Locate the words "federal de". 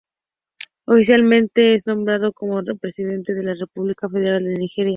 4.09-4.55